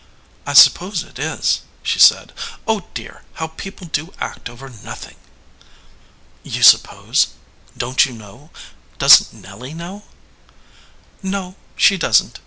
"I 0.47 0.53
suppose 0.53 1.03
it 1.03 1.19
is," 1.19 1.61
she 1.83 1.99
said. 1.99 2.33
"Oh 2.67 2.87
dear! 2.95 3.23
How 3.35 3.49
people 3.49 3.85
do 3.85 4.13
act 4.19 4.49
over 4.49 4.67
nothing!" 4.67 5.15
"You 6.41 6.63
suppose? 6.63 7.27
Don 7.77 7.93
t 7.93 8.09
you 8.09 8.15
know? 8.15 8.49
Doesn 8.97 9.27
t 9.27 9.37
Nelly 9.37 9.75
know?" 9.75 10.05
"No, 11.21 11.55
she 11.75 11.99
doesn 11.99 12.31
t. 12.31 12.39